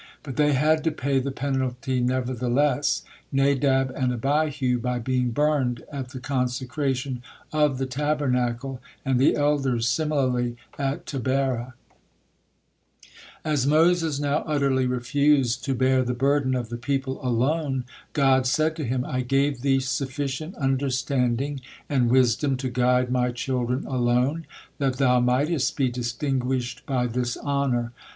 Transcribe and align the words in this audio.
But 0.23 0.35
they 0.35 0.53
had 0.53 0.83
to 0.85 0.91
pay 0.91 1.19
the 1.19 1.29
penalty 1.29 1.99
nevertheless: 2.01 3.03
Nadab 3.31 3.91
and 3.95 4.11
Abihu, 4.11 4.79
by 4.79 4.97
being 4.97 5.29
burned 5.29 5.83
at 5.93 6.09
the 6.09 6.19
consecration 6.19 7.21
of 7.53 7.77
the 7.77 7.85
Tabernacle, 7.85 8.81
and 9.05 9.19
the 9.19 9.35
elders 9.35 9.87
similarly, 9.87 10.57
at 10.79 11.05
Taberah. 11.05 11.75
As 13.45 13.67
Moses 13.67 14.19
now 14.19 14.37
utterly 14.47 14.87
refused 14.87 15.63
to 15.65 15.75
bear 15.75 16.01
the 16.01 16.15
burden 16.15 16.55
of 16.55 16.69
the 16.69 16.77
people 16.77 17.23
alone, 17.23 17.83
God 18.13 18.47
said 18.47 18.75
to 18.77 18.83
him: 18.83 19.05
"I 19.05 19.21
gave 19.21 19.61
thee 19.61 19.79
sufficient 19.79 20.55
understanding 20.55 21.61
and 21.87 22.09
wisdom 22.09 22.57
to 22.57 22.69
guide 22.69 23.11
My 23.11 23.31
children 23.31 23.85
alone, 23.85 24.47
that 24.79 24.97
thou 24.97 25.19
mightest 25.19 25.77
be 25.77 25.89
distinguished 25.89 26.83
by 26.87 27.05
this 27.05 27.37
honor. 27.37 27.91